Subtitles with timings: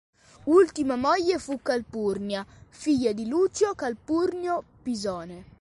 [0.45, 5.45] Ultima moglie fu Calpurnia, figlia di Lucio Calpurnio Pisone.